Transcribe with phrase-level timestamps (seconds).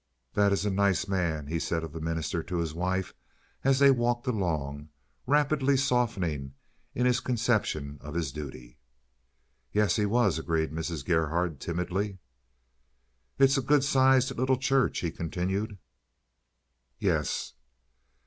[0.33, 3.13] "That is a nice man," he said of the minister to his wife
[3.63, 4.89] as they walked along,
[5.27, 6.55] rapidly softening
[6.95, 8.79] in his conception of his duty.
[9.71, 11.05] "Yes, he was," agreed Mrs.
[11.05, 12.17] Gerhardt timidly.
[13.37, 15.77] "It's a good sized little church," he continued.
[16.97, 17.53] "Yes."